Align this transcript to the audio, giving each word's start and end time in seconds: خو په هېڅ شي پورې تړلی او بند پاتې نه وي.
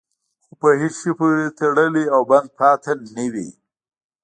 خو 0.43 0.53
په 0.61 0.69
هېڅ 0.79 0.93
شي 1.01 1.11
پورې 1.19 1.55
تړلی 1.59 2.05
او 2.15 2.21
بند 2.29 2.47
پاتې 2.59 2.91
نه 3.15 3.25
وي. 3.33 3.49